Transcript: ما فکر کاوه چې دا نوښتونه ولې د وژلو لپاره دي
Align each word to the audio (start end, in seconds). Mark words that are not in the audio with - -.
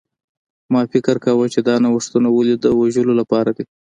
ما 0.73 0.81
فکر 0.93 1.15
کاوه 1.23 1.45
چې 1.53 1.59
دا 1.67 1.75
نوښتونه 1.83 2.29
ولې 2.31 2.55
د 2.59 2.65
وژلو 2.79 3.13
لپاره 3.21 3.49
دي 3.57 3.63